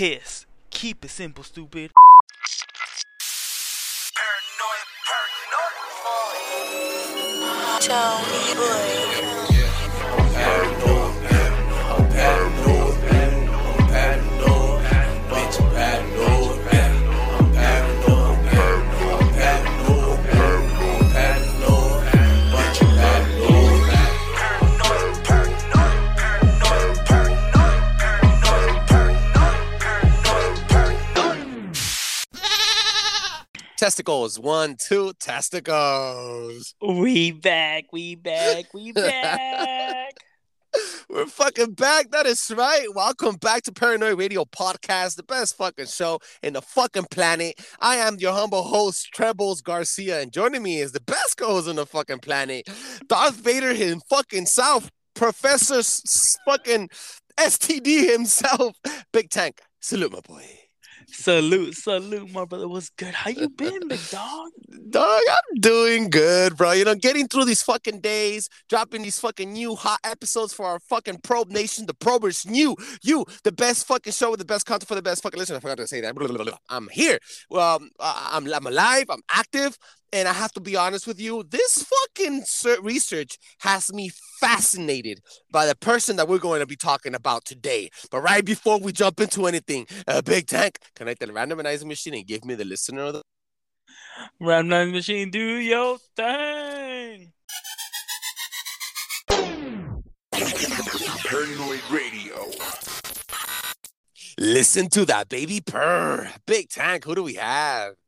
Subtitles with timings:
[0.00, 0.46] kiss.
[0.70, 1.90] Keep it simple, stupid.
[7.82, 9.39] Tony Boy.
[33.80, 34.38] Testicles.
[34.38, 36.74] One, two, testicles.
[36.86, 40.12] We back, we back, we back.
[41.08, 42.10] We're fucking back.
[42.10, 42.84] That is right.
[42.94, 47.54] Welcome back to Paranoid Radio Podcast, the best fucking show in the fucking planet.
[47.80, 51.76] I am your humble host, Trebles Garcia, and joining me is the best co-host on
[51.76, 52.68] the fucking planet,
[53.08, 56.90] Darth Vader in fucking South, Professor s- fucking
[57.38, 58.76] STD himself,
[59.10, 59.62] Big Tank.
[59.80, 60.44] Salute, my boy.
[61.12, 62.68] Salute, salute, my brother.
[62.68, 63.14] What's good?
[63.14, 64.50] How you been, big dog?
[64.90, 66.72] Dog, I'm doing good, bro.
[66.72, 70.80] You know, getting through these fucking days, dropping these fucking new hot episodes for our
[70.80, 74.88] fucking probe nation, the probers, new, you, the best fucking show with the best content
[74.88, 75.58] for the best fucking listener.
[75.58, 76.58] I forgot to say that.
[76.68, 77.18] I'm here.
[77.50, 79.06] Well, um, I'm, I'm alive.
[79.10, 79.76] I'm active.
[80.12, 82.44] And I have to be honest with you, this fucking
[82.82, 85.20] research has me fascinated
[85.52, 87.90] by the person that we're going to be talking about today.
[88.10, 92.26] But right before we jump into anything, uh, Big Tank, connect the randomizing machine and
[92.26, 93.22] give me the listener of the
[94.42, 97.32] Ramline machine, do your thing.
[101.24, 102.50] Paranoid Radio.
[104.38, 106.30] Listen to that baby purr.
[106.46, 107.99] Big Tank, who do we have?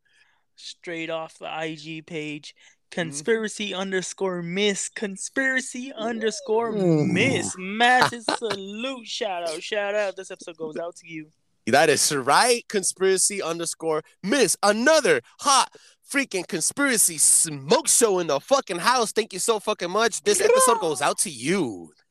[0.62, 2.54] Straight off the IG page.
[2.54, 3.00] Mm-hmm.
[3.00, 4.88] Conspiracy underscore miss.
[4.88, 7.06] Conspiracy underscore Ooh.
[7.06, 7.54] miss.
[7.58, 9.06] Massive salute.
[9.06, 9.62] Shout out.
[9.62, 10.16] Shout out.
[10.16, 11.28] This episode goes out to you.
[11.66, 12.66] That is right.
[12.68, 14.56] Conspiracy underscore miss.
[14.62, 15.70] Another hot
[16.12, 19.12] freaking conspiracy smoke show in the fucking house.
[19.12, 20.22] Thank you so fucking much.
[20.22, 21.92] This episode goes out to you.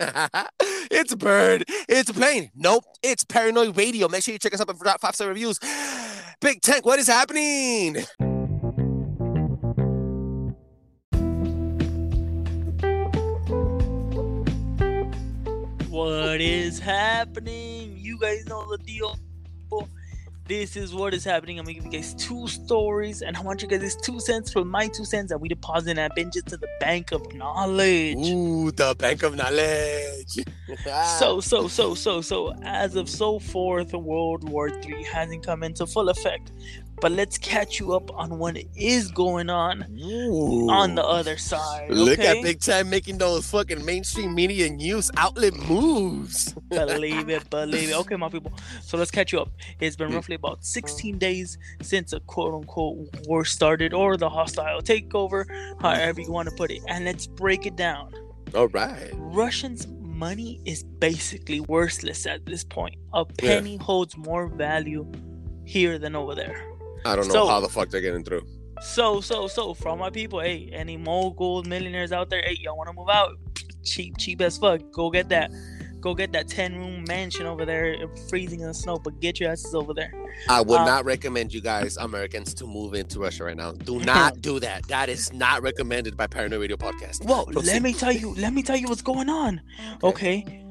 [0.89, 1.65] it's Bird.
[1.87, 2.49] It's Plane.
[2.55, 2.85] Nope.
[3.03, 4.07] It's Paranoid Radio.
[4.07, 5.59] Make sure you check us out and drop five star reviews.
[6.39, 7.97] Big Tank, what is happening?
[16.41, 17.97] What is happening?
[17.99, 19.15] You guys know the deal.
[20.47, 21.59] This is what is happening.
[21.59, 24.67] I'm gonna give you guys two stories, and I want you guys two cents from
[24.67, 28.27] my two cents, and we deposit that binge it to the bank of knowledge.
[28.27, 30.39] Ooh, the bank of knowledge.
[31.19, 35.85] So, so, so, so, so, as of so forth, World War III hasn't come into
[35.85, 36.51] full effect.
[37.01, 40.69] But let's catch you up on what is going on Ooh.
[40.69, 41.89] on the other side.
[41.89, 46.53] Look at Big Time making those fucking mainstream media news outlet moves.
[46.69, 47.95] believe it, believe it.
[47.95, 48.53] Okay, my people.
[48.83, 49.49] So let's catch you up.
[49.79, 50.15] It's been Mm.
[50.15, 55.45] roughly about 16 days since a quote unquote war started or the hostile takeover,
[55.81, 56.81] however you want to put it.
[56.87, 58.13] And let's break it down.
[58.53, 59.11] All right.
[59.15, 62.95] Russians' money is basically worthless at this point.
[63.13, 65.09] A penny holds more value
[65.65, 66.70] here than over there.
[67.05, 68.45] I don't know So- how the fuck they're getting through.
[68.81, 72.87] So, so, so, from my people, hey, any mogul millionaires out there, hey, y'all want
[72.89, 73.37] to move out?
[73.83, 74.81] Cheap, cheap as fuck.
[74.91, 75.51] Go get that.
[75.99, 77.95] Go get that 10 room mansion over there,
[78.27, 80.11] freezing in the snow, but get your asses over there.
[80.49, 83.73] I would Um, not recommend you guys, Americans, to move into Russia right now.
[83.73, 84.87] Do not do that.
[84.87, 87.23] That is not recommended by Paranoid Radio Podcast.
[87.23, 87.67] Well, Proceed.
[87.73, 89.61] let me tell you, let me tell you what's going on.
[90.03, 90.63] Okay.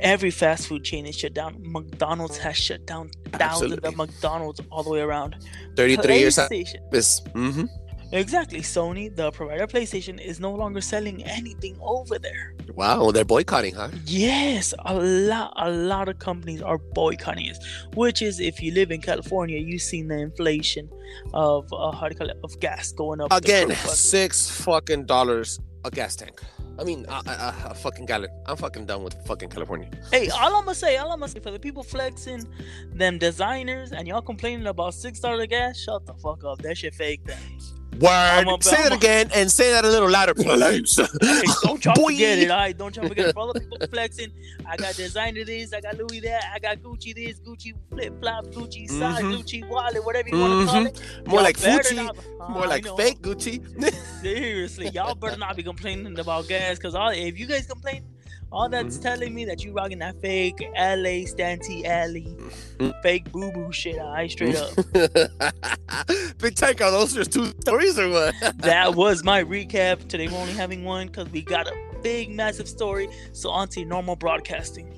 [0.00, 1.56] Every fast food chain is shut down.
[1.60, 3.88] McDonald's has shut down thousands Absolutely.
[3.88, 5.36] of McDonald's all the way around.
[5.76, 6.50] 33 years out.
[6.50, 6.90] PlayStation.
[6.90, 7.20] This.
[7.20, 7.66] Mm-hmm.
[8.12, 8.60] Exactly.
[8.60, 12.54] Sony, the provider of PlayStation, is no longer selling anything over there.
[12.74, 13.90] Wow, they're boycotting, huh?
[14.04, 17.58] Yes, a lot, a lot of companies are boycotting us.
[17.94, 20.90] Which is, if you live in California, you've seen the inflation
[21.34, 25.60] of uh, how do you call it of gas going up Again, six fucking dollars
[25.84, 26.40] a gas tank.
[26.78, 28.30] I mean, I, a, a fucking gallon.
[28.46, 29.90] I'm fucking done with fucking California.
[30.10, 32.46] Hey, all I'm gonna say, all I'm gonna say for the people flexing,
[32.92, 36.62] them designers, and y'all complaining about six dollar gas, shut the fuck up.
[36.62, 37.20] That shit fake.
[37.24, 37.38] Then.
[37.98, 38.46] Word.
[38.48, 40.96] a- say I'm that a- again and say that a little louder, please.
[40.96, 42.12] Hey, don't y'all Boy.
[42.12, 42.76] forget it, alright?
[42.78, 43.36] Don't y'all forget it.
[43.36, 44.30] All the people flexing,
[44.66, 48.46] I got designer this, I got Louis that, I got Gucci this, Gucci flip flop,
[48.46, 49.36] Gucci side, Mhm.
[49.42, 51.00] Gucci wallet, whatever you want to call it.
[51.26, 52.16] More Y'all like Gucci, not-
[52.50, 53.60] more like fake Gucci.
[54.22, 58.02] Seriously, y'all better not be complaining about gas, cause all if you guys complain,
[58.52, 59.02] all that's Mm-hmm.
[59.02, 62.26] telling me that you rocking that fake LA Stanty Alley,
[62.78, 63.02] Mm.
[63.02, 63.98] fake boo boo shit.
[63.98, 64.72] I straight up.
[66.38, 68.34] Big are those just two stories or what?
[68.58, 70.08] that was my recap.
[70.08, 73.08] Today we're only having one because we got a big, massive story.
[73.32, 74.94] So on to normal broadcasting.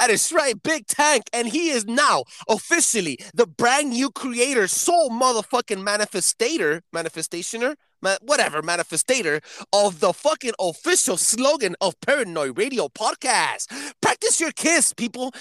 [0.00, 1.24] That is right, Big Tank.
[1.30, 8.62] And he is now officially the brand new creator, soul motherfucking manifestator, manifestationer, ma- whatever,
[8.62, 9.42] manifestator
[9.74, 13.66] of the fucking official slogan of Paranoid Radio Podcast.
[14.00, 15.34] Practice your kiss, people.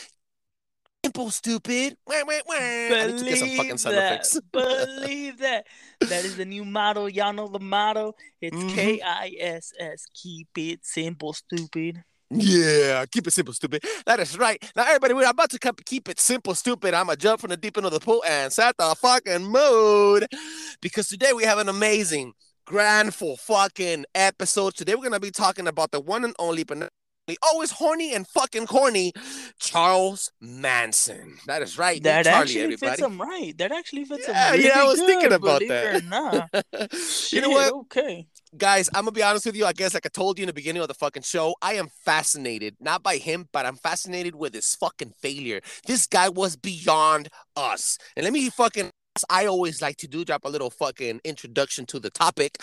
[1.05, 1.95] Simple, stupid.
[2.05, 2.55] Wah, wah, wah.
[2.57, 4.41] I get some fucking Believe that.
[4.51, 5.67] Believe that.
[6.01, 7.05] That is the new motto.
[7.05, 8.13] Y'all know the motto.
[8.41, 8.75] It's Mhm.
[8.75, 10.05] K I S S.
[10.13, 12.03] Keep it simple, stupid.
[12.31, 13.83] Yeah, keep it simple, stupid.
[14.05, 14.61] That is right.
[14.75, 16.93] Now, everybody, we're about to keep- it simple, stupid.
[16.93, 20.27] I'm gonna jump from the deep end of the pool and set the fucking mood
[20.81, 22.33] because today we have an amazing,
[22.65, 24.75] grand, full fucking episode.
[24.75, 26.89] Today we're gonna be talking about the one and only, but not
[27.27, 29.11] only, always horny and fucking corny,
[29.59, 31.37] Charles Manson.
[31.47, 32.01] That is right.
[32.03, 32.89] That Charlie, actually everybody.
[32.91, 33.57] fits him right.
[33.57, 34.35] That actually fits him.
[34.35, 36.49] Yeah, really yeah, I was thinking about that.
[37.31, 37.73] You know what?
[37.73, 38.27] Okay.
[38.57, 39.65] Guys, I'm gonna be honest with you.
[39.65, 41.87] I guess like I told you in the beginning of the fucking show, I am
[42.03, 45.61] fascinated, not by him, but I'm fascinated with his fucking failure.
[45.85, 47.99] This guy was beyond us.
[48.17, 48.89] And let me fucking
[49.29, 52.57] I always like to do, drop a little fucking introduction to the topic.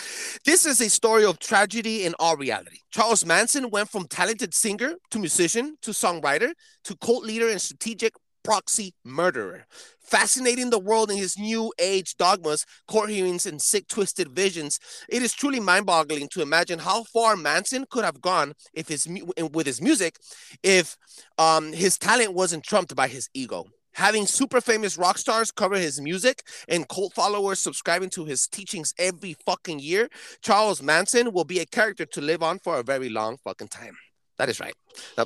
[0.45, 2.79] This is a story of tragedy in our reality.
[2.91, 6.53] Charles Manson went from talented singer to musician to songwriter
[6.85, 8.13] to cult leader and strategic
[8.47, 9.67] proxy murderer.
[10.01, 14.79] Fascinating the world in his new age dogmas, court hearings, and sick, twisted visions,
[15.09, 19.09] it is truly mind-boggling to imagine how far Manson could have gone if his
[19.53, 20.17] with his music,
[20.63, 20.97] if
[21.39, 23.65] um, his talent wasn't trumped by his ego.
[23.95, 28.95] Having super famous rock stars cover his music and cult followers subscribing to his teachings
[28.99, 30.09] every fucking year,
[30.41, 33.97] Charles Manson will be a character to live on for a very long fucking time.
[34.39, 34.75] That is right.
[35.19, 35.25] Now,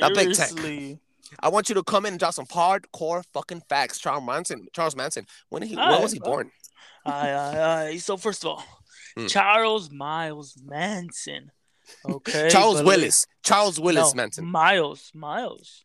[0.00, 0.98] now Big Seriously.
[1.40, 3.98] I want you to come in and drop some hardcore fucking facts.
[3.98, 4.66] Charles Manson.
[4.72, 5.26] Charles Manson.
[5.48, 6.50] When, he, when was he born?
[7.04, 7.96] Aye, aye, aye.
[7.96, 8.64] So first of all,
[9.16, 9.26] Hmm.
[9.26, 11.50] Charles Miles Manson.
[12.08, 12.48] Okay.
[12.50, 13.26] Charles Willis.
[13.44, 14.46] Charles Willis no, Manson.
[14.46, 15.10] Miles.
[15.14, 15.84] Miles.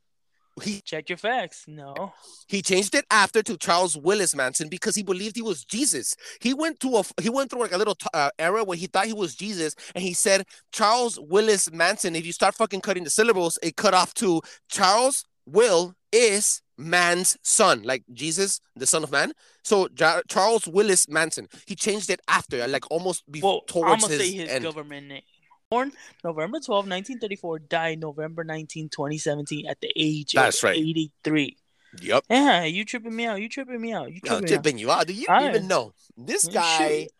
[0.64, 1.66] He Check your facts.
[1.68, 2.14] No.
[2.48, 6.16] he changed it after to Charles Willis Manson because he believed he was Jesus.
[6.40, 8.88] He went to a he went through like a little t- uh, era where he
[8.88, 12.16] thought he was Jesus, and he said Charles Willis Manson.
[12.16, 17.38] If you start fucking cutting the syllables, it cut off to Charles Will is man's
[17.42, 19.32] son, like Jesus, the Son of Man.
[19.64, 19.88] So
[20.28, 21.48] Charles Willis Manson.
[21.66, 24.64] He changed it after, like almost before Well, I'm gonna his, say his end.
[24.64, 25.22] government name.
[25.70, 25.92] Born
[26.24, 30.78] November 12, 1934, died November 19, 2017 at the age That's of right.
[30.78, 31.58] 83.
[32.02, 32.24] Yep.
[32.30, 33.42] Yeah, you tripping me out.
[33.42, 34.12] You tripping me out.
[34.14, 34.88] You No, tripping me out.
[34.88, 35.08] you out.
[35.08, 36.78] Do you don't even know this guy?
[36.78, 37.12] shit.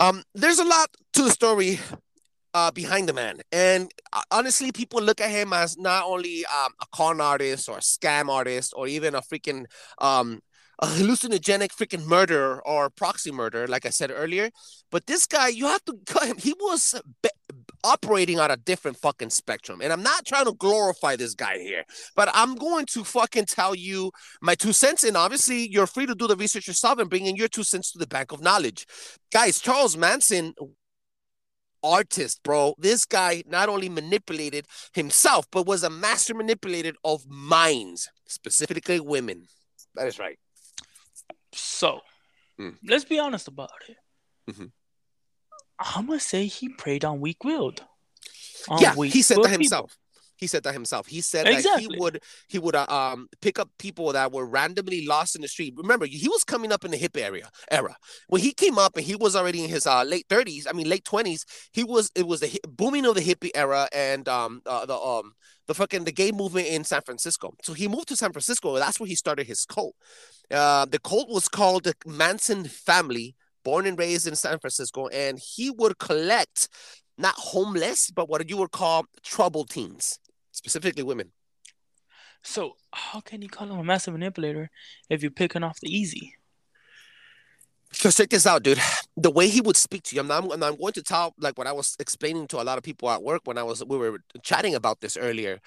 [0.00, 1.78] Um, there's a lot to the story
[2.54, 6.72] uh, behind the man, and uh, honestly, people look at him as not only um,
[6.82, 9.64] a con artist or a scam artist or even a freaking
[9.98, 10.40] um,
[10.80, 14.50] a hallucinogenic freaking murderer or proxy murderer, like I said earlier.
[14.90, 16.38] But this guy, you have to cut him.
[16.38, 17.28] He was be-
[17.84, 21.84] operating on a different fucking spectrum, and I'm not trying to glorify this guy here,
[22.16, 24.10] but I'm going to fucking tell you
[24.40, 25.04] my two cents.
[25.04, 27.92] And obviously, you're free to do the research yourself and bring in your two cents
[27.92, 28.86] to the bank of knowledge.
[29.32, 30.54] Guys, Charles Manson,
[31.82, 32.74] artist, bro.
[32.78, 39.46] This guy not only manipulated himself, but was a master manipulator of minds, specifically women.
[39.94, 40.38] That is right.
[41.52, 42.00] So,
[42.58, 42.76] Mm.
[42.84, 43.96] let's be honest about it.
[44.50, 44.72] Mhm.
[45.78, 47.84] I'm gonna say he preyed on weak-willed.
[48.78, 49.96] yeah, he said that himself.
[50.40, 51.06] He said that himself.
[51.06, 55.06] He said that he would he would uh, um pick up people that were randomly
[55.06, 55.74] lost in the street.
[55.76, 57.96] Remember, he was coming up in the hip area era
[58.28, 60.66] when he came up and he was already in his uh, late thirties.
[60.68, 61.44] I mean, late twenties.
[61.72, 64.96] He was it was the hi- booming of the hippie era and um uh, the
[64.96, 65.32] um
[65.66, 67.54] the fucking the gay movement in San Francisco.
[67.62, 68.76] So he moved to San Francisco.
[68.76, 69.94] That's where he started his cult.
[70.50, 73.36] Uh, the cult was called the Manson family.
[73.62, 76.66] Born and raised in San Francisco, and he would collect
[77.18, 80.18] not homeless, but what you would call trouble teens,
[80.60, 81.32] specifically women.
[82.42, 84.68] So, how can you call him a massive manipulator
[85.08, 86.34] if you're picking off the easy?
[87.92, 88.78] So check this out, dude.
[89.16, 91.66] The way he would speak to you, I'm not, I'm going to tell like what
[91.66, 94.20] I was explaining to a lot of people at work when I was we were
[94.42, 95.60] chatting about this earlier.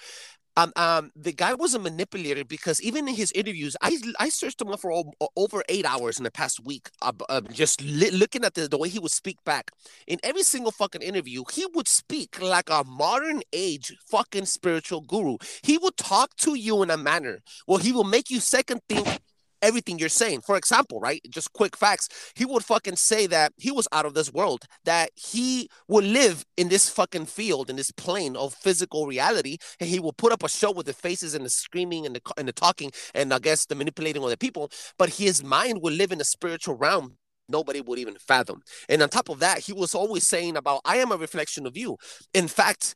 [0.56, 4.60] Um, um, the guy was a manipulator because even in his interviews, I I searched
[4.60, 4.92] him up for
[5.36, 8.78] over eight hours in the past week, uh, uh, just li- looking at the, the
[8.78, 9.72] way he would speak back.
[10.06, 15.38] In every single fucking interview, he would speak like a modern age fucking spiritual guru.
[15.62, 19.20] He would talk to you in a manner where he will make you second think
[19.64, 20.42] everything you're saying.
[20.42, 21.20] For example, right?
[21.30, 22.08] Just quick facts.
[22.36, 26.44] He would fucking say that he was out of this world, that he would live
[26.56, 30.42] in this fucking field, in this plane of physical reality, and he will put up
[30.44, 33.38] a show with the faces and the screaming and the and the talking and I
[33.38, 34.70] guess the manipulating of the people.
[34.98, 37.16] But his mind would live in a spiritual realm
[37.48, 38.62] nobody would even fathom.
[38.88, 41.76] And on top of that, he was always saying about, I am a reflection of
[41.76, 41.98] you.
[42.32, 42.94] In fact,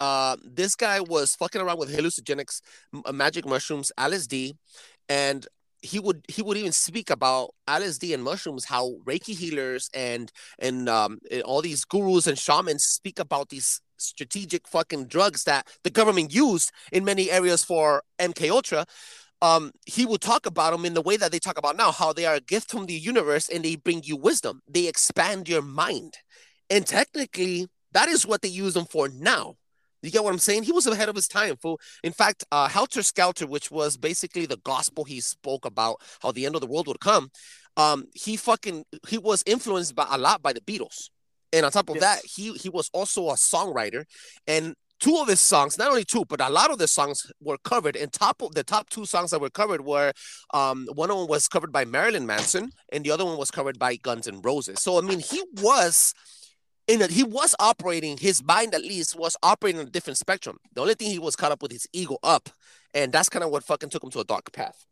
[0.00, 2.60] uh, this guy was fucking around with hallucinogenics,
[2.94, 4.54] m- uh, magic mushrooms, LSD,
[5.08, 5.46] and
[5.82, 10.88] he would he would even speak about LSD and mushrooms, how Reiki healers and and
[10.88, 15.90] um and all these gurus and shamans speak about these strategic fucking drugs that the
[15.90, 18.86] government used in many areas for MK Ultra.
[19.40, 22.12] Um, he would talk about them in the way that they talk about now, how
[22.12, 24.62] they are a gift from the universe and they bring you wisdom.
[24.68, 26.14] They expand your mind,
[26.70, 29.56] and technically, that is what they use them for now.
[30.02, 30.62] You get what I'm saying?
[30.62, 31.80] He was ahead of his time, fool.
[32.04, 36.46] In fact, uh, Helter Skelter, which was basically the gospel he spoke about, how the
[36.46, 37.30] end of the world would come,
[37.76, 41.10] um, he fucking he was influenced by a lot by the Beatles,
[41.52, 42.02] and on top of Yes.
[42.02, 44.04] that, he he was also a songwriter,
[44.46, 47.56] and two of his songs, not only two, but a lot of the songs were
[47.62, 47.94] covered.
[47.94, 50.12] And top of the top two songs that were covered were,
[50.52, 53.78] um, one of them was covered by Marilyn Manson, and the other one was covered
[53.78, 54.82] by Guns N' Roses.
[54.82, 56.14] So I mean, he was
[56.88, 60.58] in a, he was operating his mind at least was operating on a different spectrum.
[60.74, 62.48] The only thing he was caught up with his ego up,
[62.94, 64.86] and that's kind of what fucking took him to a dark path.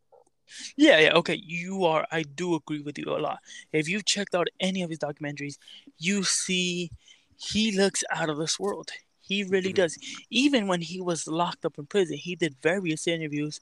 [0.77, 1.35] Yeah, yeah, okay.
[1.35, 3.39] You are, I do agree with you a lot.
[3.73, 5.59] If you've checked out any of his documentaries,
[5.99, 6.93] you see
[7.37, 8.91] he looks out of this world.
[9.29, 9.77] He really Mhm.
[9.83, 9.99] does.
[10.31, 13.61] Even when he was locked up in prison, he did various interviews,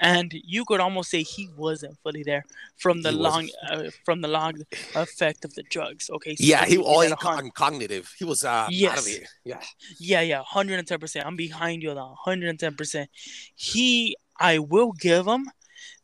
[0.00, 2.44] and you could almost say he wasn't fully there
[2.76, 4.54] from the He long, uh, from the long
[4.94, 6.08] effect of the drugs.
[6.10, 8.14] Okay, so Yeah, he he all hun- cognitive.
[8.18, 9.20] He was uh, out of Yes.
[9.44, 9.62] Yeah.
[9.98, 11.26] Yeah, yeah, hundred and ten percent.
[11.26, 12.16] I'm behind you on.
[12.18, 13.10] Hundred and ten percent.
[13.54, 15.50] He, I will give him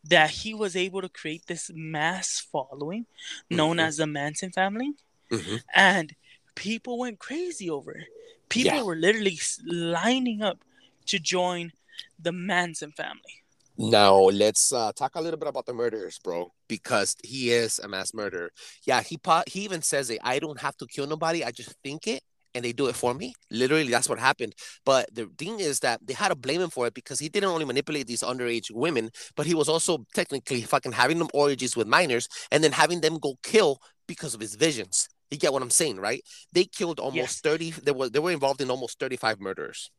[0.05, 3.07] that he was able to create this mass following
[3.51, 3.87] known Mhm.
[3.87, 4.93] as the Manson family,
[5.31, 5.63] Mhm.
[5.75, 6.15] and
[6.59, 8.09] people went crazy over it.
[8.49, 8.83] People Yeah.
[8.83, 10.59] were literally lining up
[11.07, 11.71] to join
[12.19, 13.45] the Manson family.
[13.77, 17.87] Now let's uh, talk a little bit about the murderers, bro, because he is a
[17.87, 18.51] mass murderer.
[18.85, 20.19] Yeah, he he even says it.
[20.25, 21.45] I don't have to kill nobody.
[21.45, 22.23] I just think it,
[22.55, 23.35] and they do it for me.
[23.53, 24.55] Literally, that's what happened.
[24.85, 27.51] But the thing is that they had to blame him for it because he didn't
[27.51, 31.87] only manipulate these underage women, but he was also technically fucking having them orgies with
[31.87, 35.09] minors and then having them go kill because of his visions.
[35.31, 36.25] You get what I'm saying, right?
[36.53, 37.41] They killed almost Yes.
[37.41, 37.71] 30.
[37.73, 39.91] They were they were involved in almost 35 murders.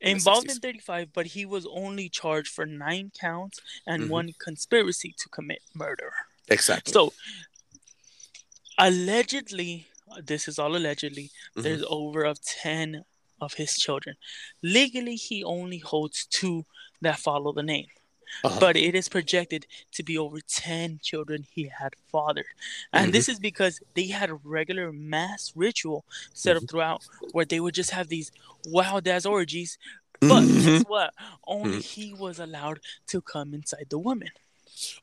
[0.00, 0.56] In Involved 60s.
[0.56, 4.08] in 35, but he was only charged for nine counts and Mhm.
[4.10, 6.12] one conspiracy to commit murder.
[6.48, 6.92] Exactly.
[6.92, 7.12] So,
[8.78, 9.88] allegedly,
[10.22, 11.62] this is all allegedly, Mhm.
[11.62, 13.04] there's over of 10
[13.40, 14.16] of his children.
[14.62, 16.64] Legally, he only holds two
[17.00, 17.88] that follow the name,
[18.44, 18.60] Uh-huh.
[18.60, 22.46] but it is projected to be over 10 children he had fathered.
[22.92, 27.60] And this is because they had a regular mass ritual set up throughout where they
[27.60, 28.30] would just have these
[28.66, 29.78] wild ass orgies.
[30.20, 30.64] But Mhm.
[30.64, 31.14] guess what?
[31.46, 34.30] Only he was allowed to come inside the women.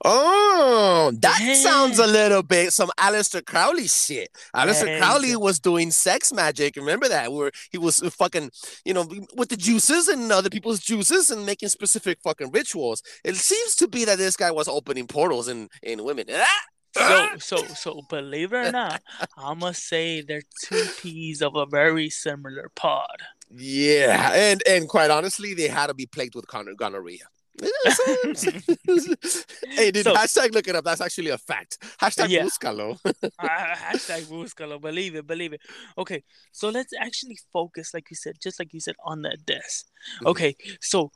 [0.04, 1.54] Oh, that Yeah.
[1.56, 4.30] sounds a little bit some Aleister Crowley shit.
[4.56, 6.76] Aleister Crowley was doing sex magic.
[6.76, 7.32] Remember that?
[7.32, 8.52] Where he was fucking,
[8.84, 13.02] you know, with the juices and other people's juices and making specific fucking rituals.
[13.24, 16.26] It seems to be that this guy was opening portals in in women.
[16.32, 16.48] Ah!
[16.98, 19.02] So, so, so, believe it or not,
[19.38, 23.18] I must say they're two peas of a very similar pod.
[23.52, 27.26] Yeah, and and quite honestly, they had to be plagued with gonorrhea.
[29.70, 30.84] hey, dude, So- hashtag look it up.
[30.86, 31.78] That's actually a fact.
[32.02, 32.44] Hashtag Yeah.
[32.46, 32.98] búscalo.
[33.40, 35.62] Ah, Hashtag búscalo, believe it, believe it.
[35.98, 39.84] Okay, so let's actually focus, like you said, just like you said, on the death.
[40.22, 40.28] Mhm.
[40.32, 41.12] Okay, so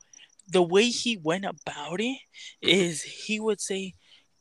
[0.48, 2.17] the way he went about it
[2.63, 3.01] Mhm.
[3.03, 3.93] he would say,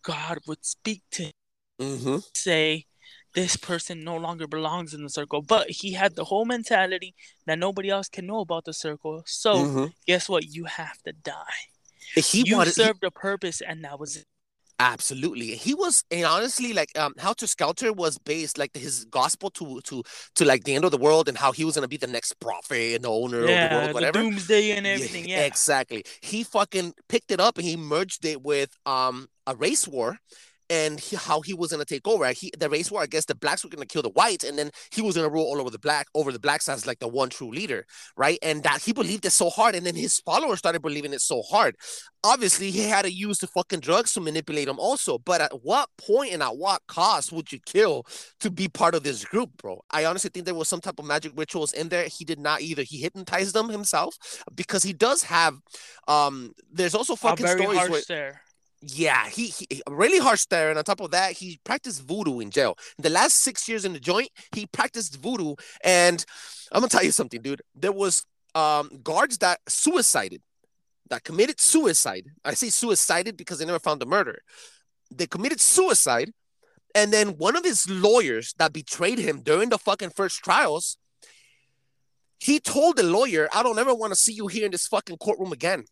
[0.02, 1.33] God would speak to him,
[1.81, 2.87] hmm say,
[3.35, 5.43] this person no longer belongs in the circle.
[5.43, 7.14] But he had the whole mentality
[7.47, 9.23] that nobody else can know about the circle.
[9.26, 9.93] So Mhm.
[10.07, 10.45] guess what?
[10.47, 11.69] You have to die.
[12.17, 12.75] He you wanted.
[12.75, 14.25] he- served a purpose, and that was it.
[14.81, 15.57] Absolutely.
[15.57, 20.05] He was and honestly like um Helter Skelter was based like his gospel to to
[20.37, 22.38] to like the end of the world and how he was gonna be the next
[22.38, 24.23] prophet and the owner of the Yeah, world, the whatever.
[24.23, 25.28] doomsday and Yeah, everything.
[25.28, 25.47] Yeah.
[25.47, 26.05] Exactly.
[26.23, 30.19] He fucking picked it up and he merged it with um a race war
[30.71, 32.27] and he, how he was gonna take over.
[32.33, 34.71] He the race war, I guess the blacks were gonna kill the whites, and then
[34.93, 37.29] he was gonna rule all over the black over the blacks as like the one
[37.31, 38.39] true leader, right?
[38.43, 41.43] And that he believed it so hard, and then his followers started believing it so
[41.43, 41.77] hard.
[42.25, 45.19] Obviously, he had to use the fucking drugs to manipulate them also.
[45.19, 48.07] But at what point and at what cost would you kill
[48.41, 49.81] to be part of this group, bro?
[49.91, 52.09] I honestly think there was some type of magic rituals in there.
[52.09, 52.83] He did not either.
[52.83, 54.17] He hypnotized them himself
[54.55, 55.55] because he does have
[56.09, 58.43] um there's also fucking stories where stare.
[58.80, 62.50] Yeah, he, he really harsh there, and on top of that, he practiced voodoo in
[62.50, 62.76] jail.
[62.99, 66.25] the last six years in the joint, he practiced voodoo, and
[66.73, 67.62] I'm gonna tell you something, dude.
[67.75, 70.42] There was um guards that suicided,
[71.11, 72.26] that committed suicide.
[72.44, 74.40] I say suicided because they never found the murder.
[75.14, 76.32] They committed suicide,
[76.94, 80.99] and then one of his lawyers that betrayed him during the fucking first trials
[82.40, 85.16] He told the lawyer, I don't ever want to see you here in this fucking
[85.18, 85.85] courtroom again.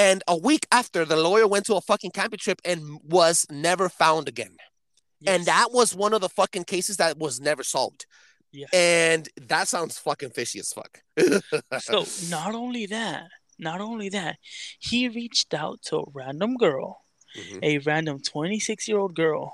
[0.00, 3.88] And a week after, the lawyer went to a fucking camping trip and was never
[3.88, 4.56] found again.
[5.26, 8.06] And that was one of the fucking cases that was never solved.
[8.52, 8.70] Yes.
[8.72, 10.92] And that sounds fucking fishy as fuck.
[11.80, 13.28] So not only that,
[13.58, 14.36] not only that,
[14.78, 17.04] he reached out to a random girl,
[17.36, 17.58] Mhm.
[17.62, 19.44] a random 26 year old girl.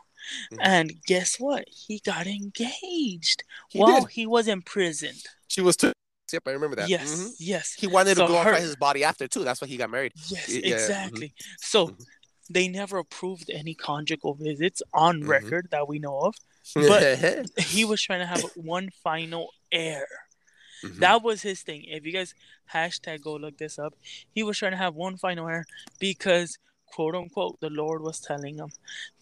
[0.53, 0.59] Mhm.
[0.61, 1.65] And guess what?
[1.69, 4.11] He got engaged He while did.
[4.11, 5.23] he was imprisoned.
[5.49, 5.93] She was too.
[6.33, 6.89] Yep, I remember that.
[6.89, 7.31] Yes, Mhm.
[7.39, 9.45] yes, He wanted So to glorify her- his body after too.
[9.45, 10.13] That's why he got married.
[10.29, 10.73] yes, Yeah, mhm.
[10.73, 11.35] exactly.
[11.61, 12.07] So Mhm.
[12.51, 15.29] they never approved any conjugal visits on Mhm.
[15.29, 16.35] record that we know of.
[16.75, 20.07] But- He was trying to have one final heir.
[20.83, 20.99] Mhm.
[20.99, 21.85] That was his thing.
[21.85, 22.35] If you guys
[22.73, 23.95] hashtag go look this up,
[24.33, 25.65] he was trying to have one final heir
[26.01, 28.71] because quote unquote the Lord was telling him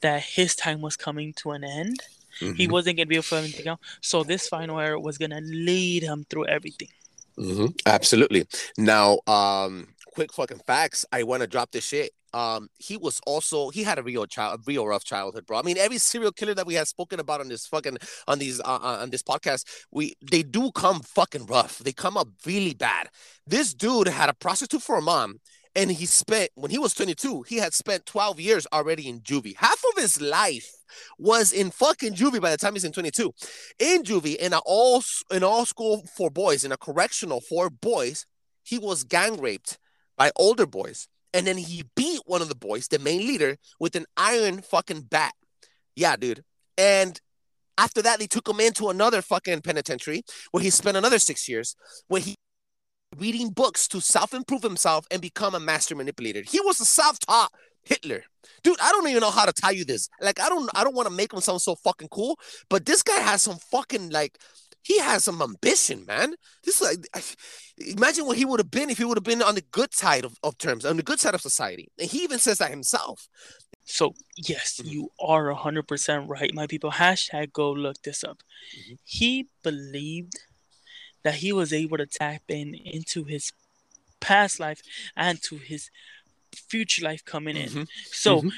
[0.01, 2.01] that his time was coming to an end.
[2.39, 2.71] He Mhm.
[2.71, 3.81] wasn't gonna be able to anything else.
[4.01, 6.89] So this final heir was gonna lead him through everything.
[7.39, 7.75] Mhm.
[7.87, 8.47] Absolutely.
[8.79, 11.05] Now, um, quick fucking facts.
[11.13, 12.13] I want to drop this shit.
[12.33, 15.59] Um, he was also he had a real child, a real rough childhood, bro.
[15.59, 18.61] I mean, every serial killer that we have spoken about on this fucking on these
[18.61, 21.79] uh, uh, on this podcast, we they do come fucking rough.
[21.79, 23.09] They come up really bad.
[23.47, 25.41] This dude had a prostitute for a mom,
[25.77, 29.57] and he spent when he was 22, he had spent 12 years already in juvie.
[29.57, 30.71] Half of his life
[31.19, 33.33] was in fucking juvie by the time he's in 22.
[33.79, 38.27] In juvie, in a all in all school for boys, in a correctional for boys,
[38.63, 39.79] he was gang raped
[40.17, 41.09] by older boys.
[41.33, 45.03] And then he beat one of the boys, the main leader, with an iron fucking
[45.03, 45.33] bat.
[45.97, 46.45] Yeah, dude.
[46.79, 47.21] And
[47.77, 51.75] after that, they took him into another fucking penitentiary where he spent another six years,
[52.07, 52.37] where he
[53.19, 56.43] reading books to self-improve himself and become a master manipulator.
[56.47, 57.51] He was a self-taught
[57.83, 58.25] Hitler.
[58.63, 60.09] Dude, I don't even know how to tell you this.
[60.21, 63.03] Like, I don't I don't want to make him sound so fucking cool, but this
[63.03, 64.39] guy has some fucking like
[64.83, 66.35] he has some ambition, man.
[66.63, 67.27] This is like
[67.97, 70.25] imagine what he would have been if he would have been on the good side
[70.25, 71.89] of, of terms, on the good side of society.
[71.99, 73.29] And he even says that himself.
[73.87, 74.91] So yes, Mhm.
[74.91, 76.91] you are hundred percent right, my people.
[76.93, 78.43] Hashtag go look this up.
[78.79, 78.99] Mhm.
[79.05, 80.35] He believed
[81.25, 83.53] that he was able to tap in into his
[84.21, 84.81] past life
[85.17, 85.91] and to his
[86.55, 87.69] future life coming in.
[87.71, 87.89] Mhm.
[88.07, 88.53] So Mhm.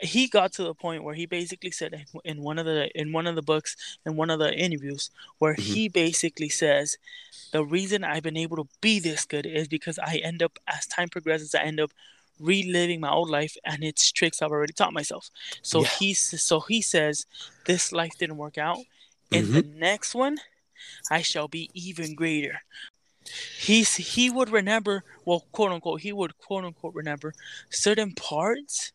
[0.00, 3.26] he got to the point where he basically said in- one of the in one
[3.26, 5.74] of the books in one of the interviews where Mhm.
[5.74, 6.96] he basically says
[7.52, 10.86] the reason I've been able to be this good is because I end up as
[10.86, 11.92] time progresses I end up
[12.40, 15.30] reliving my old life and its tricks I've already taught myself.
[15.62, 15.90] So Yeah.
[15.98, 17.26] he so he says
[17.64, 18.80] this life didn't work out.
[19.30, 20.38] In the next one,
[21.10, 22.62] I shall be even greater.
[23.58, 27.34] He's he would remember well quote unquote he would quote unquote remember
[27.70, 28.92] certain parts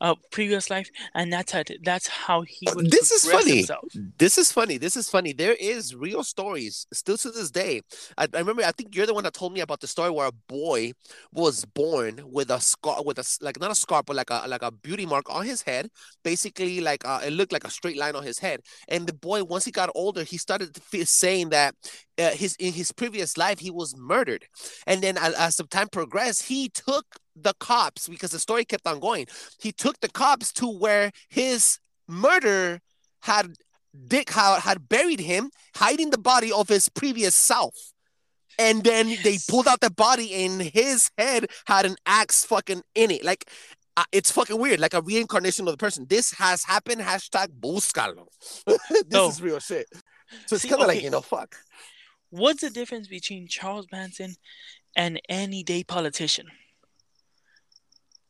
[0.00, 3.58] of previous life and that's how that's how he would This is funny.
[3.58, 3.84] himself.
[4.18, 4.78] This is funny.
[4.78, 5.32] This is funny.
[5.32, 7.80] There is real stories still to this day.
[8.16, 8.62] I, I remember.
[8.62, 10.92] I think you're the one that told me about the story where a boy
[11.32, 14.62] was born with a scar, with a like not a scar, but like a like
[14.62, 15.88] a beauty mark on his head.
[16.22, 18.60] Basically, like uh, it looked like a straight line on his head.
[18.88, 21.74] And the boy, once he got older, he started to feel, saying that
[22.18, 24.44] uh, his in his previous life he was murdered.
[24.86, 27.04] And then as, as the time progressed, he took
[27.36, 29.26] the cops because the story kept on going.
[29.60, 32.80] He took the cops to where his murder
[33.22, 33.54] had
[34.08, 37.74] Dick had, had buried him, hiding the body of his previous self.
[38.58, 43.10] And then they pulled out the body, and his head had an axe fucking in
[43.12, 43.24] it.
[43.24, 43.48] Like,
[43.96, 46.06] uh, it's fucking weird, like a reincarnation of the person.
[46.08, 47.00] This has happened.
[47.00, 48.26] Hashtag búscalo.
[48.66, 49.28] this No.
[49.28, 49.86] is real shit.
[50.46, 51.54] So it's kind of like, you know, fuck.
[52.30, 54.34] What's the difference between Charles Manson
[54.96, 56.46] and any day politician?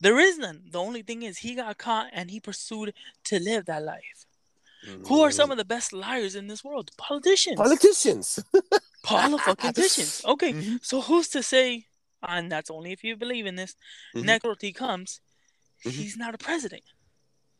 [0.05, 0.61] There is none.
[0.71, 2.93] The only thing is he got caught and he pursued
[3.29, 4.27] to live that life.
[5.09, 6.91] Who are some of the best liars in this world?
[6.99, 7.57] Politicians.
[7.57, 8.39] politicians?
[9.03, 10.21] Politicians.
[10.33, 10.85] Okay, Mhm.
[10.85, 11.87] so who's to say,
[12.23, 13.77] and that's only if you believe in this,
[14.15, 14.61] Mhm.
[14.61, 15.21] he comes,
[15.87, 15.91] Mhm.
[16.01, 16.85] he's not a president.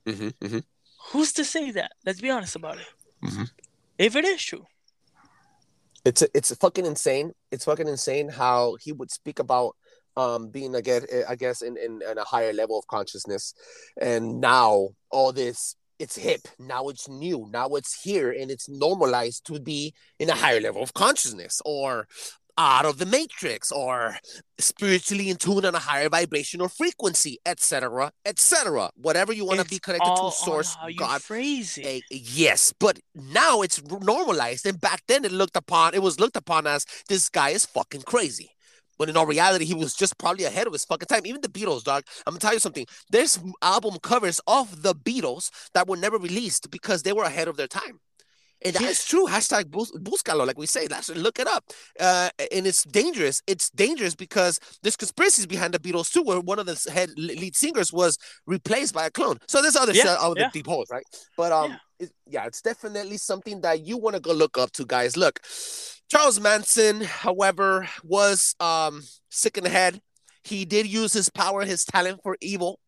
[0.05, 0.63] Mhm, mhm.
[1.13, 1.93] Who's to say that?
[2.05, 2.91] Let's be honest about it.
[3.23, 3.51] Mhm.
[3.97, 4.67] If it is true.
[6.05, 7.29] it's it's fucking insane.
[7.51, 9.71] It's fucking insane how he would speak about
[10.17, 13.55] um being I guess I guess in, in in a higher level of consciousness,
[14.01, 16.41] and now all this it's hip.
[16.59, 17.49] Now it's new.
[17.53, 22.07] Now it's here, and it's normalized to be in a higher level of consciousness or
[22.57, 24.17] out of the matrix or
[24.59, 29.67] spiritually in tune on a higher vibration or frequency etc etc whatever you want to
[29.67, 31.87] be connected to source god phrase it.
[31.87, 36.37] a, yes, but now it's normalized, and back then it looked upon it was looked
[36.37, 38.54] upon as this guy is fucking crazy.
[38.97, 41.27] When in all reality, he was just probably ahead of his fucking time.
[41.27, 42.05] Even the Beatles, dog.
[42.27, 42.87] I'm gonna tell you something.
[43.11, 47.57] There's album covers of the Beatles that were never released because they were ahead of
[47.57, 48.01] their time.
[48.65, 49.05] And that is Yes.
[49.05, 49.27] true.
[49.27, 50.87] Hashtag bus- buscalo, like we say.
[50.87, 51.71] That's look it up.
[52.01, 53.43] Uh, and it's dangerous.
[53.47, 57.55] It's dangerous because there's conspiracies behind the Beatles too, where one of the head lead
[57.57, 59.39] singers was replaced by a clone.
[59.49, 60.47] So there's other Yeah, shit out yeah.
[60.47, 61.05] the deep holes, right?
[61.37, 61.79] But um, Yeah.
[62.07, 65.15] it- yeah, it's definitely something that you want to go look up to, guys.
[65.15, 65.41] Look,
[66.11, 70.01] Charles Manson, however, was um sick in the head.
[70.43, 72.79] He did use his power, his talent for evil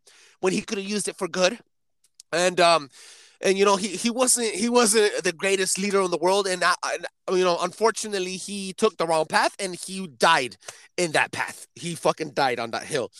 [0.40, 1.58] when he could have used it for good.
[2.32, 2.88] And um
[3.40, 6.62] and you know he he wasn't he wasn't the greatest leader in the world and
[6.64, 6.98] I, I
[7.30, 10.56] you know unfortunately he took the wrong path and he died
[10.96, 11.66] in that path.
[11.74, 13.10] He fucking died on that hill.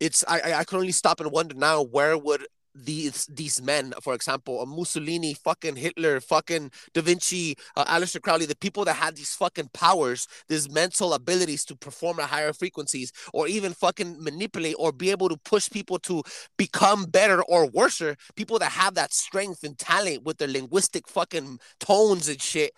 [0.00, 3.92] It's I I, I can only stop and wonder now where would these these men,
[4.02, 9.16] for example, Mussolini, fucking Hitler, fucking Da Vinci, uh, Aleister Crowley, the people that had
[9.16, 14.76] these fucking powers, these mental abilities to perform at higher frequencies, or even fucking manipulate
[14.78, 16.22] or be able to push people to
[16.56, 21.58] become better or worser, people that have that strength and talent with their linguistic fucking
[21.78, 22.72] tones and shit,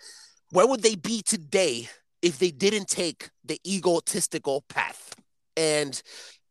[0.51, 1.89] where would they be today
[2.21, 5.15] if they didn't take the egotistical path?
[5.55, 6.01] And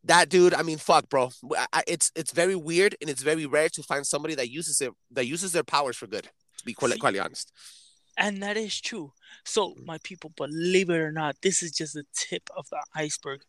[0.05, 1.31] that dude, I mean, fuck, bro.
[1.73, 4.93] I, it's it's very weird and it's very rare to find somebody that uses it
[5.13, 6.25] that uses their powers for good.
[6.59, 7.53] To be quite, See- quite honest.
[8.19, 9.15] And that is true.
[9.45, 13.41] So, my people, believe it or not, this is just the tip of the iceberg.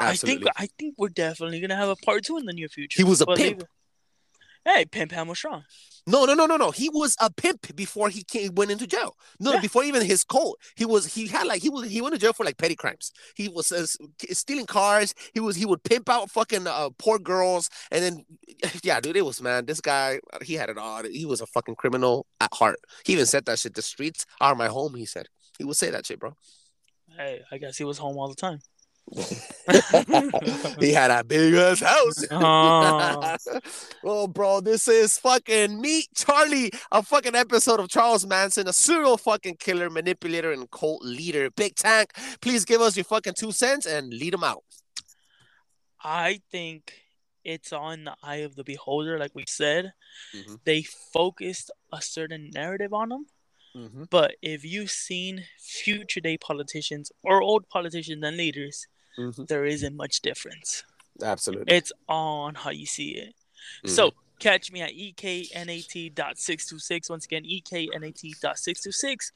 [0.00, 0.48] Absolutely.
[0.48, 2.96] I think I think we're definitely gonna have a part two in the near future.
[2.96, 3.62] He was a Believe pimp.
[3.62, 3.68] it.
[4.66, 5.62] Hey, Pimp Hamill Strong.
[6.08, 6.72] No, no, no, no, no.
[6.72, 9.16] He was a pimp before he came, went into jail.
[9.38, 9.60] No, Yeah.
[9.60, 12.32] before even his cult, he was he had like he was he went to jail
[12.32, 13.12] for like petty crimes.
[13.36, 13.86] He was uh,
[14.32, 15.14] stealing cars.
[15.34, 18.24] He was he would pimp out fucking uh, poor girls, and then
[18.82, 19.66] yeah, dude, it was man.
[19.66, 21.04] This guy he had it all.
[21.04, 22.80] He was a fucking criminal at heart.
[23.04, 23.74] He even said that shit.
[23.74, 24.94] The streets are my home.
[24.96, 26.36] He said he would say that shit, bro.
[27.16, 28.58] Hey, I guess he was home all the time.
[30.80, 32.24] he had a big ass house.
[32.32, 33.36] Oh.
[34.02, 39.16] well, bro, this is fucking Meet Charlie, a fucking episode of Charles Manson, a serial
[39.16, 41.50] fucking killer, manipulator, and cult leader.
[41.50, 44.64] Big Tank, please give us your fucking two cents and lead them out.
[46.02, 46.92] I think
[47.44, 49.92] it's on the eye of the beholder, like we said.
[50.34, 50.58] Mhm.
[50.64, 53.26] They focused a certain narrative on them.
[53.76, 54.04] Mm-hmm.
[54.10, 58.86] But if you've seen future day politicians or old politicians and leaders,
[59.18, 59.44] Mm-hmm.
[59.46, 60.84] there isn't much difference.
[61.22, 61.74] Absolutely.
[61.74, 63.34] It's on how you see it.
[63.84, 63.90] Mhm.
[63.90, 67.08] So catch me at E eknat.626.
[67.10, 69.32] Once again, E eknat.626.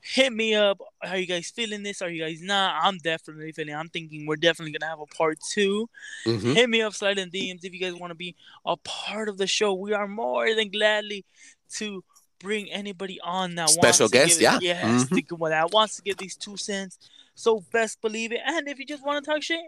[0.00, 0.80] Hit me up.
[1.02, 2.00] How you guys feeling this?
[2.02, 2.78] Are you guys not?
[2.84, 3.74] I'm definitely feeling.
[3.74, 5.90] I'm thinking we're definitely gonna have a part two.
[6.24, 6.54] Mhm.
[6.54, 9.38] Hit me up, slide in DMs if you guys want to be a part of
[9.38, 9.74] the show.
[9.74, 11.24] We are more than gladly
[11.74, 12.04] to
[12.38, 14.78] bring anybody on that Special wants to guest, give it- yeah.
[14.86, 15.26] yes, Mhm.
[15.28, 16.96] to- that wants to give these two cents.
[17.38, 18.40] So best believe it.
[18.44, 19.60] And if you just want to talk shit,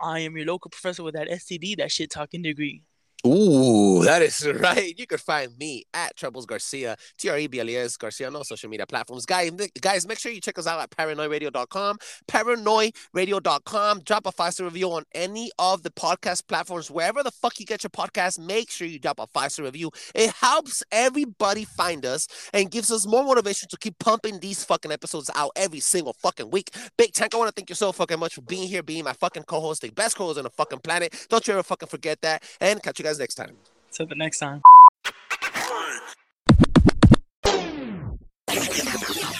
[0.00, 2.84] I am your local professor with that STD, that shit talking degree.
[3.26, 4.96] Ooh, that is right.
[4.96, 8.28] You can find me at Trebles Garcia, T R E B L E S Garcia
[8.28, 9.26] on all social media platforms.
[9.26, 9.50] Guys,
[9.80, 14.00] guys, make sure you check us out at paranoidradio.com, paranoidradio.com.
[14.00, 17.66] Drop a five star review on any of the podcast platforms, wherever the fuck you
[17.66, 18.38] get your podcast.
[18.38, 19.90] Make sure you drop a five star review.
[20.14, 24.92] It helps everybody find us and gives us more motivation to keep pumping these fucking
[24.92, 26.70] episodes out every single fucking week.
[26.96, 29.12] Big Tank, I want to thank you so fucking much for being here, being my
[29.12, 31.26] fucking co host, the best co host on the fucking planet.
[31.28, 32.44] Don't you ever fucking forget that.
[32.60, 33.56] And catch you guys guys next time.
[33.90, 34.60] So the next time.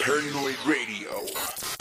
[0.00, 1.77] Paranoid Radio.